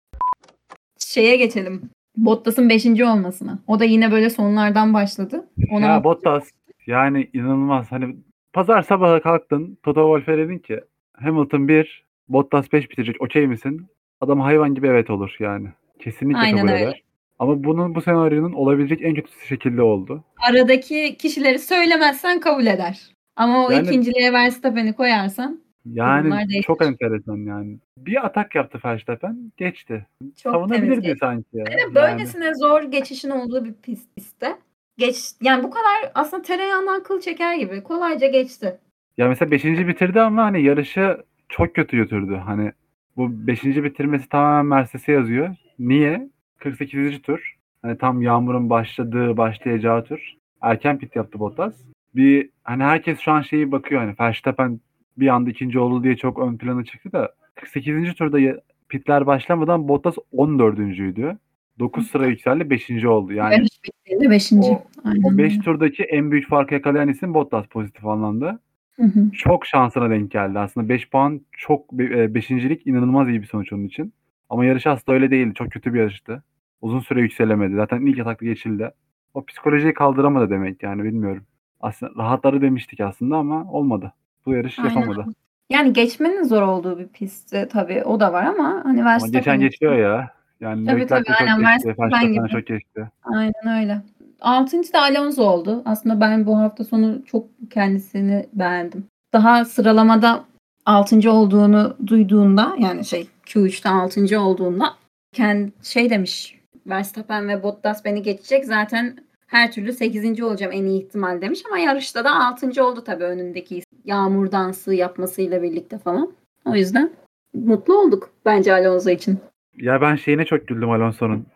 [0.99, 1.91] Şeye geçelim.
[2.17, 3.05] Bottas'ın 5.
[3.05, 3.59] olmasına.
[3.67, 5.49] O da yine böyle sonlardan başladı.
[5.71, 6.45] Ona Ya Bottas
[6.87, 7.93] yani inanılmaz.
[7.93, 8.17] Hani
[8.57, 10.81] pazar sabahı kalktın Toto Wolff'e dedin ki
[11.13, 13.23] Hamilton 1, Bottas 5 bitirecek.
[13.23, 13.87] Okey misin?
[14.21, 15.69] Adam hayvan gibi evet olur yani.
[16.01, 16.83] Kesinlikle Aynen kabul öyle.
[16.83, 17.03] eder.
[17.39, 20.25] Ama bunun bu senaryonun olabilecek en kötü şekilde oldu.
[20.49, 23.11] aradaki kişileri söylemezsen kabul eder.
[23.37, 25.61] Ama o Yani- ikinciliğe Verstappen'i koyarsan
[25.93, 27.79] Yani çok enteresan yani.
[27.99, 30.07] Bir atak yaptı Verstappen, geçti.
[30.43, 31.67] çok Savunabilirdi sanki ya.
[31.67, 31.95] De Yani.
[31.95, 34.57] böylesine zor geçişin olduğu bir pist, pistte.
[34.99, 38.79] Geç, yani bu kadar aslında tereyağından kıl çeker gibi kolayca geçti.
[39.17, 39.65] Ya mesela 5.
[39.65, 42.41] bitirdi ama hani yarışı çok kötü götürdü.
[42.45, 42.73] Hani
[43.17, 43.65] bu 5.
[43.65, 45.57] bitirmesi tamamen Mercedes'e yazıyor.
[45.79, 46.31] Niye?
[46.59, 47.23] 48.
[47.23, 47.57] tur.
[47.83, 50.35] Hani tam yağmurun başladığı, başlayacağı tur.
[50.61, 51.75] Erken pit yaptı Bottas.
[52.15, 54.81] Bir hani herkes şu an şeyi bakıyor hani Verstappen
[55.17, 58.15] bir anda ikinci oldu diye çok ön plana çıktı da 48.
[58.15, 61.39] turda pitler başlamadan Bottas 14.'üydü.
[61.79, 63.09] 9 sıra yükseldi 5.
[63.09, 63.33] oldu.
[63.33, 64.53] Yani Yarış bittiğinde 5.
[64.71, 65.23] o- Aynen.
[65.35, 65.63] o 5 öyle.
[65.63, 68.59] turdaki en büyük farkı yakalayan isim Bottas pozitif anlamda
[68.97, 69.31] Hı hı.
[69.33, 70.59] çok şansına denk geldi.
[70.59, 74.13] Aslında 5 puan çok 5.lik inanılmaz iyi bir sonuç onun için.
[74.51, 75.55] Ama yarış aslında öyle değildi.
[75.55, 76.43] Çok kötü bir yarıştı.
[76.83, 77.75] Uzun süre yükselemedi.
[77.75, 78.91] Zaten ilk atakta geçildi.
[79.35, 81.45] O psikolojiyi kaldıramadı demek yani bilmiyorum.
[81.81, 84.13] Aslında rahatları demiştik aslında ama olmadı.
[84.47, 84.89] Bu yarış Aynen.
[85.01, 85.27] yapamadı.
[85.71, 89.61] Yani geçmenin zor olduğu bir pistti tabii o da var ama hani Ama Verstappen geçen
[89.61, 90.31] geçiyor ya.
[90.61, 91.63] Yani Tabii, tabii, aynen.
[91.63, 92.49] Verstappen gibi.
[92.49, 93.09] çok geçti.
[93.25, 94.03] Aynen öyle.
[94.41, 95.83] Altıncı da Alonso oldu.
[95.85, 99.05] Aslında ben bu hafta sonu çok kendisini beğendim.
[99.33, 100.45] Daha sıralamada
[100.87, 104.95] altıncı olduğunu duyduğunda yani şey Q3'te altıncı olduğunda
[105.33, 109.17] kendi şey demiş Verstappen ve Bottas beni geçecek zaten
[109.47, 110.43] her türlü 8.
[110.43, 112.85] olacağım en iyi ihtimal demiş ama yarışta da 6.
[112.85, 116.33] oldu tabii önündeki yağmur dansı yapmasıyla birlikte falan.
[116.65, 117.11] O yüzden
[117.55, 119.39] mutlu olduk bence Alonso için.
[119.77, 121.47] Ya ben şeyine çok güldüm Alonso'nun.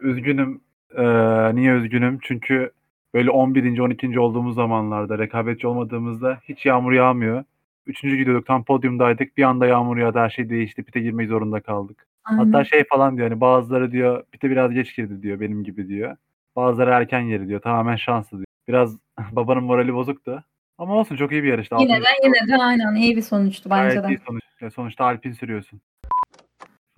[0.00, 0.60] Üzgünüm.
[0.96, 2.18] Ee, niye üzgünüm?
[2.22, 2.70] Çünkü
[3.14, 3.78] böyle 11.
[3.78, 4.20] 12.
[4.20, 7.44] olduğumuz zamanlarda rekabetçi olmadığımızda hiç yağmur yağmıyor.
[7.86, 9.36] Üçüncü gidiyorduk tam podyumdaydık.
[9.36, 10.82] Bir anda yağmur yağdı her şey değişti.
[10.82, 12.06] Pite girmek zorunda kaldık.
[12.22, 16.16] Hatta şey falan diyor hani bazıları diyor pite biraz geç girdi diyor benim gibi diyor.
[16.56, 17.60] Bazıları erken yeri diyor.
[17.60, 18.46] Tamamen şanslı diyor.
[18.68, 18.96] Biraz
[19.32, 20.44] babanın morali bozuktu.
[20.78, 21.76] Ama olsun çok iyi bir yarıştı.
[21.78, 24.08] Yine de yine de aynen iyi bir sonuçtu bence Gayet de.
[24.08, 24.74] iyi sonuç.
[24.74, 25.80] Sonuçta Alpin sürüyorsun.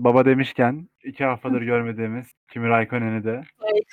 [0.04, 3.42] Baba demişken iki haftadır görmediğimiz Kimi Raikkonen'i de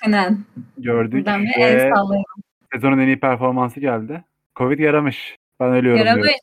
[0.06, 0.38] Aynen.
[0.78, 2.24] gördük Buradan bir ve el sallayalım.
[2.74, 4.24] sezonun en iyi performansı geldi.
[4.56, 5.38] Covid yaramış.
[5.60, 6.20] Ben öyle yorumluyorum.
[6.22, 6.34] Yaramış.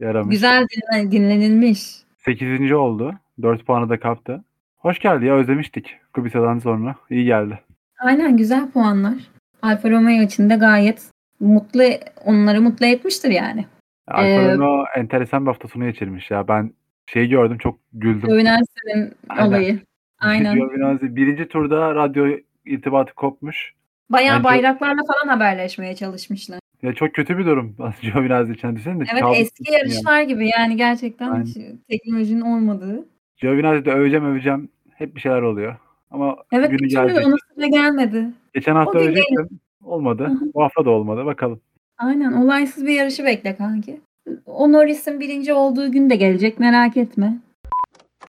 [0.00, 0.32] Yaramış.
[0.34, 1.80] Güzel dinlen- dinlenilmiş.
[2.18, 2.72] 8.
[2.74, 3.14] oldu.
[3.42, 4.44] 4 puanı da kaptı.
[4.76, 6.94] Hoş geldi ya özlemiştik Kubica'dan sonra.
[7.10, 7.58] İyi geldi.
[7.98, 9.14] Aynen güzel puanlar.
[9.62, 11.10] Alfa Romeo için de gayet
[11.40, 11.82] mutlu
[12.24, 13.66] onları mutlu etmiştir yani.
[14.08, 16.48] Alfa Ee, Romeo enteresan bir hafta sonu geçirmiş ya.
[16.48, 16.72] Ben
[17.06, 18.28] şeyi gördüm çok güldüm.
[18.28, 19.12] Giovinazzi'nin
[19.46, 19.80] olayı.
[20.18, 20.54] Aynen.
[20.54, 23.72] Giovinazzi birinci turda radyo irtibatı kopmuş.
[24.10, 26.58] Bayağı Bence- bayraklarla falan haberleşmeye çalışmışlar.
[26.82, 29.04] Ya çok kötü bir durum Giovinazzi için düşünsene.
[29.12, 29.80] Evet kabus eski gitsin yani.
[29.80, 31.44] yarışlar gibi yani gerçekten Aynen.
[31.44, 31.56] hiç
[31.88, 33.04] teknolojinin olmadığı.
[33.36, 34.68] Giovinazzi'de öveceğim öveceğim.
[34.94, 35.76] Hep bir şeyler oluyor.
[36.10, 37.26] Ama Evet günü gelecek.
[37.26, 38.26] ona sıra gelmedi.
[38.54, 39.48] Geçen hafta övecektim.
[39.84, 40.24] Olmadı.
[40.24, 40.50] Hı hı.
[40.54, 41.26] Bu hafta da olmadı.
[41.26, 41.60] Bakalım.
[41.98, 44.00] Aynen olaysız bir yarışı bekle kanki.
[44.46, 47.38] O Norris'in birinci olduğu gün de gelecek merak etme.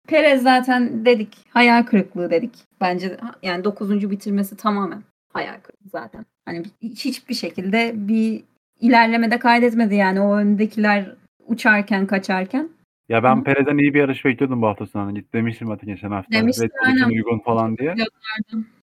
[0.08, 2.54] Perez zaten dedik hayal kırıklığı dedik.
[2.80, 4.10] Bence yani 9.
[4.10, 6.26] bitirmesi tamamen hayal kırıklığı zaten.
[6.44, 8.42] Hani hiçbir şekilde bir
[8.80, 11.14] ilerlemede kaydetmedi yani o öndekiler
[11.46, 12.68] uçarken kaçarken.
[13.08, 13.44] Ya ben Hı.
[13.44, 15.14] Perez'den iyi bir yarış bekliyordum bu hafta sonu.
[15.14, 16.38] Git demiştim zaten geçen hafta.
[16.38, 17.08] İçin aynen.
[17.08, 17.94] uygun falan diye.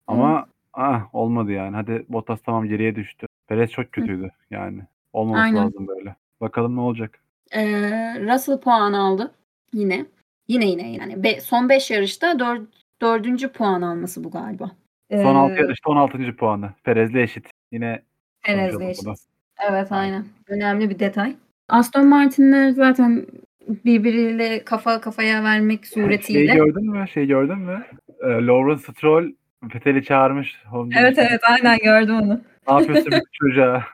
[0.06, 1.76] Ama ah, olmadı yani.
[1.76, 3.26] Hadi Bottas tamam geriye düştü.
[3.48, 4.82] Perez çok kötüydü yani.
[5.12, 5.56] Olmaması Aynen.
[5.56, 6.16] lazım böyle.
[6.40, 7.18] Bakalım ne olacak.
[7.52, 7.62] Ee,
[8.20, 9.30] Russell puan aldı
[9.72, 10.06] yine.
[10.48, 12.62] Yine yine yani Be- son 5 yarışta 4.
[13.02, 14.70] dördüncü puan alması bu galiba.
[15.12, 16.36] Son 6 Ee, yarışta 16.
[16.36, 16.70] puanı.
[16.84, 17.50] Perez'le eşit.
[17.72, 18.02] Yine
[18.42, 19.06] Perez'le eşit.
[19.06, 19.14] bunu.
[19.70, 20.24] Evet aynen.
[20.48, 21.36] Önemli bir detay.
[21.68, 23.26] Aston Martin'ler zaten
[23.84, 26.54] birbiriyle kafa kafaya vermek Şeyi suretiyle.
[26.54, 27.08] gördün mü?
[27.08, 27.84] Şey gördün mü?
[28.22, 30.56] Ee, Lawrence Stroll Vettel'i çağırmış.
[30.98, 32.40] Evet demiş, evet aynen gördüm onu.
[32.68, 33.84] Ne yapıyorsun bir çocuğa?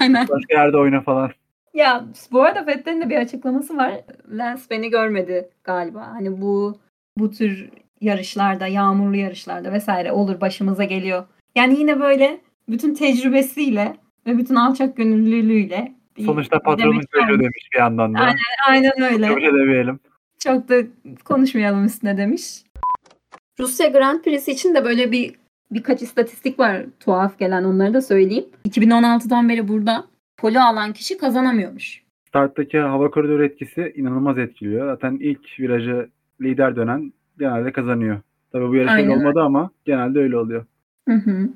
[0.00, 0.28] Aynen.
[0.28, 1.30] Başka yerde oyna falan.
[1.76, 4.00] Ya bu arada Vettel'in de bir açıklaması var.
[4.30, 6.06] Lance beni görmedi galiba.
[6.06, 6.78] Hani bu
[7.18, 7.68] bu tür
[8.00, 11.24] yarışlarda, yağmurlu yarışlarda vesaire olur başımıza geliyor.
[11.54, 15.92] Yani yine böyle bütün tecrübesiyle ve bütün alçak gönüllülüğüyle
[16.24, 18.18] Sonuçta patronun çocuğu demiş bir yandan da.
[18.18, 18.36] Aynen,
[18.68, 19.28] Aynen öyle.
[19.28, 20.00] Çok demeyelim.
[20.38, 20.74] Çok da
[21.24, 22.62] konuşmayalım üstüne demiş.
[23.58, 25.34] Rusya Grand Prix'si için de böyle bir
[25.70, 28.46] birkaç istatistik var tuhaf gelen onları da söyleyeyim.
[28.68, 30.04] 2016'dan beri burada
[30.36, 32.02] polo alan kişi kazanamıyormuş.
[32.28, 34.86] Starttaki hava koridoru etkisi inanılmaz etkiliyor.
[34.94, 38.20] Zaten ilk virajı lider dönen genelde kazanıyor.
[38.52, 40.66] Tabii bu yarış öyle Aynen olmadı ama genelde öyle oluyor.
[41.08, 41.48] Hı hı.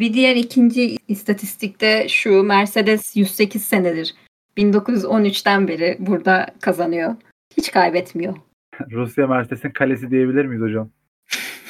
[0.00, 4.14] Bir diğer ikinci istatistikte şu Mercedes 108 senedir.
[4.56, 7.14] 1913'ten beri burada kazanıyor.
[7.56, 8.34] Hiç kaybetmiyor.
[8.90, 10.90] Rusya Mercedes'in kalesi diyebilir miyiz hocam?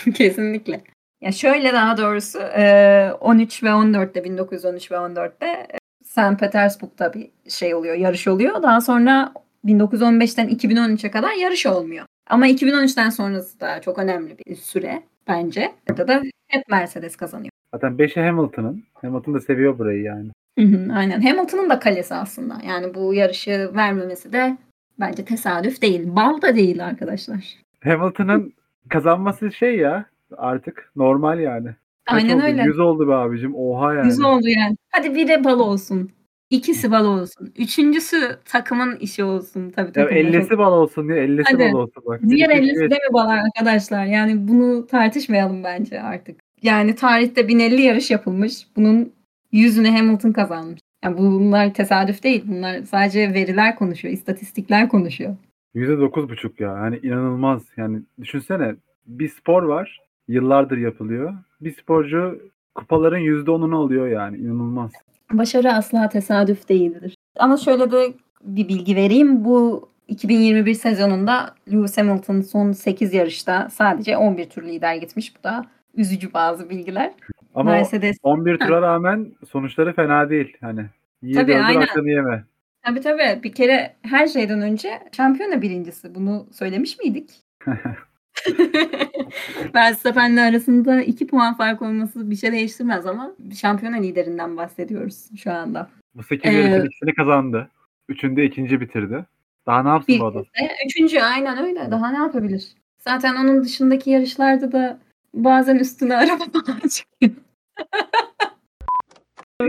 [0.14, 0.80] Kesinlikle.
[1.20, 5.78] Ya şöyle daha doğrusu e, 13 ve 14'te 1913 ve 14'te e,
[6.14, 6.38] St.
[6.40, 8.62] Petersburg'da bir şey oluyor, yarış oluyor.
[8.62, 9.32] Daha sonra
[9.64, 12.06] 1915'ten 2013'e kadar yarış olmuyor.
[12.30, 15.72] Ama 2013'ten sonrası da çok önemli bir süre bence.
[15.88, 17.50] Burada da hep Mercedes kazanıyor.
[17.74, 18.84] Zaten 5'i Hamilton'ın.
[18.94, 20.30] Hamilton da seviyor burayı yani.
[20.58, 21.20] Hı hı, aynen.
[21.20, 22.58] Hamilton'ın da kalesi aslında.
[22.68, 24.56] Yani bu yarışı vermemesi de
[25.00, 26.16] bence tesadüf değil.
[26.16, 27.54] Bal da değil arkadaşlar.
[27.84, 28.52] Hamilton'ın
[28.88, 30.04] kazanması şey ya
[30.36, 31.68] artık normal yani.
[32.06, 32.44] Aynen oldu?
[32.44, 32.62] öyle.
[32.62, 33.54] 100 oldu be abicim.
[33.54, 34.06] Oha yani.
[34.06, 34.76] Yüz oldu yani.
[34.90, 36.10] Hadi biri bal olsun.
[36.50, 37.52] İkisi bal olsun.
[37.58, 39.70] Üçüncüsü takımın işi olsun.
[39.70, 41.72] Tabii Ya 50'si bal olsun diye 50'si Hadi.
[41.72, 42.20] bal olsun bak.
[42.28, 44.04] Diğer 50'si de mi bal arkadaşlar?
[44.04, 46.40] Yani bunu tartışmayalım bence artık.
[46.62, 48.66] Yani tarihte 1050 yarış yapılmış.
[48.76, 49.12] Bunun
[49.52, 50.80] yüzünü Hamilton kazanmış.
[51.04, 52.44] Yani bunlar tesadüf değil.
[52.46, 55.36] Bunlar sadece veriler konuşuyor, istatistikler konuşuyor.
[55.74, 56.68] %9,5 ya.
[56.78, 57.62] Yani inanılmaz.
[57.76, 58.74] Yani düşünsene
[59.06, 60.00] bir spor var.
[60.28, 61.34] Yıllardır yapılıyor.
[61.60, 62.40] Bir sporcu
[62.74, 64.36] kupaların %10'unu alıyor yani.
[64.36, 64.92] inanılmaz.
[65.32, 67.16] Başarı asla tesadüf değildir.
[67.38, 68.12] Ama şöyle de
[68.44, 69.44] bir bilgi vereyim.
[69.44, 75.38] Bu 2021 sezonunda Lewis Hamilton son 8 yarışta sadece 11 tur lider gitmiş.
[75.38, 77.12] Bu da üzücü bazı bilgiler.
[77.54, 80.56] Ama Mercedes 11 tura rağmen sonuçları fena değil.
[80.60, 80.86] Hani
[81.22, 81.80] yiğit Tabii, aynen.
[81.80, 82.44] hakkını yeme.
[82.82, 83.42] Tabii tabii.
[83.42, 86.14] Bir kere her şeyden önce şampiyona birincisi.
[86.14, 87.30] Bunu söylemiş miydik?
[89.74, 95.90] Verstappen'le arasında 2 puan fark olması bir şey değiştirmez ama şampiyona liderinden bahsediyoruz şu anda.
[96.14, 97.70] Bu 8 Ee, yarışın ikisini kazandı.
[98.08, 99.24] Üçünde ikinci bitirdi.
[99.66, 100.44] Daha ne yapsın bu adam?
[100.86, 101.90] üçüncü aynen öyle.
[101.90, 102.68] Daha ne yapabilir?
[102.98, 104.98] Zaten onun dışındaki yarışlarda da
[105.34, 107.32] bazen üstüne araba falan çıkıyor.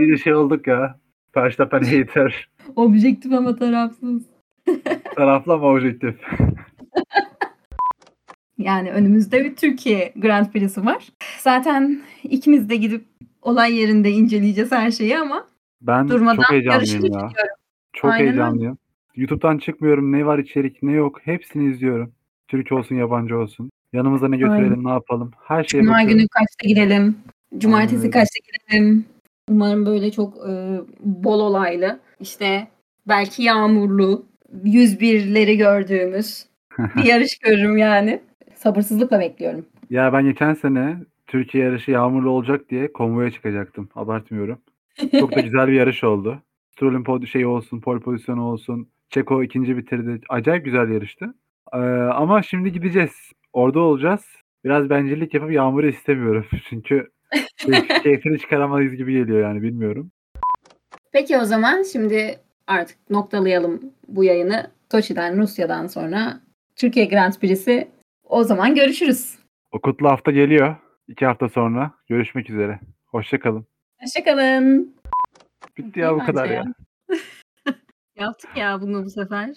[0.00, 0.98] İyice şey olduk ya.
[1.36, 2.48] Verstappen hater.
[2.76, 4.22] Objektif ama tarafsız.
[5.16, 6.14] Taraflı ama objektif.
[8.58, 11.08] Yani önümüzde bir Türkiye Grand Prix'si var.
[11.38, 13.04] Zaten ikimiz de gidip
[13.42, 15.46] olay yerinde inceleyeceğiz her şeyi ama
[15.80, 17.32] Ben durmadan çok heyecanlıyım ya.
[17.92, 18.30] Çok Aynen öyle.
[18.30, 18.78] heyecanlıyım.
[19.16, 20.12] YouTube'dan çıkmıyorum.
[20.12, 21.18] Ne var içerik ne yok.
[21.24, 22.12] Hepsini izliyorum.
[22.48, 23.70] Türk olsun yabancı olsun.
[23.92, 25.30] Yanımıza ne götürelim ne yapalım.
[25.44, 26.18] Her şeye Cuma bakıyorum.
[26.18, 27.18] günü kaçta gidelim?
[27.58, 28.10] Cumartesi öyle.
[28.10, 29.04] kaçta gidelim?
[29.50, 32.00] Umarım böyle çok e, bol olaylı.
[32.20, 32.68] İşte
[33.08, 34.26] belki yağmurlu,
[34.64, 36.46] 101'leri gördüğümüz
[36.96, 38.20] bir yarış görürüm yani.
[38.66, 39.66] Sabırsızlıkla bekliyorum.
[39.90, 43.88] Ya ben geçen sene Türkiye yarışı yağmurlu olacak diye konvoya çıkacaktım.
[43.94, 44.58] Abartmıyorum.
[45.20, 46.42] Çok da güzel bir yarış oldu.
[46.70, 48.88] Stroll'ün pod- şey olsun, pole pozisyonu olsun.
[49.10, 50.20] Çeko ikinci bitirdi.
[50.28, 51.34] Acayip güzel yarıştı.
[51.72, 51.76] Ee,
[52.14, 53.32] ama şimdi gideceğiz.
[53.52, 54.24] Orada olacağız.
[54.64, 56.46] Biraz bencillik yapıp yağmuru istemiyorum.
[56.68, 57.10] Çünkü
[57.58, 60.10] keyf- keyfini çıkaramayız gibi geliyor yani bilmiyorum.
[61.12, 64.70] Peki o zaman şimdi artık noktalayalım bu yayını.
[64.92, 66.40] Soçi'den, Rusya'dan sonra
[66.76, 67.95] Türkiye Grand Prix'si.
[68.28, 69.38] O zaman görüşürüz.
[69.72, 70.76] O kutlu hafta geliyor.
[71.08, 71.90] İki hafta sonra.
[72.08, 72.80] Görüşmek üzere.
[73.06, 73.66] Hoşçakalın.
[74.00, 74.96] Hoşçakalın.
[75.78, 76.54] Bitti ya bu kadar ya.
[76.54, 76.64] ya.
[78.16, 79.56] Yaptık ya bunu bu sefer.